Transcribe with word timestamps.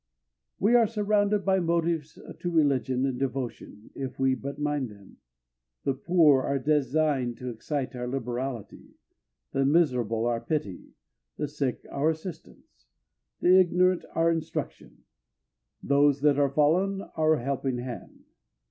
We 0.57 0.73
are 0.73 0.87
surrounded 0.87 1.45
by 1.45 1.59
motives 1.59 2.17
to 2.39 2.49
religion 2.49 3.05
and 3.05 3.19
devotion 3.19 3.91
if 3.93 4.17
we 4.17 4.33
would 4.33 4.41
but 4.41 4.57
mind 4.59 4.89
them. 4.89 5.17
The 5.83 5.93
poor 5.93 6.41
are 6.41 6.57
designed 6.57 7.37
to 7.37 7.49
excite 7.49 7.95
our 7.95 8.07
liberality, 8.07 8.95
the 9.51 9.63
miserable 9.63 10.25
our 10.25 10.41
pity, 10.41 10.95
the 11.37 11.47
sick 11.47 11.85
our 11.91 12.09
assistance, 12.09 12.87
the 13.41 13.59
ignorant 13.59 14.03
our 14.15 14.31
instruction, 14.31 15.03
those 15.83 16.21
that 16.21 16.39
are 16.39 16.49
fallen 16.49 17.03
our 17.15 17.35
helping 17.37 17.77
hand. 17.77 18.23